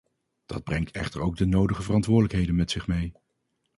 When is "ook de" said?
1.21-1.45